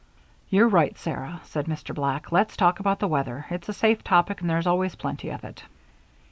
[0.49, 1.93] "You're right, Sarah," said Mr.
[1.93, 2.31] Black.
[2.31, 3.45] "Let's talk about the weather.
[3.51, 5.61] It's a safe topic and there's always plenty of it."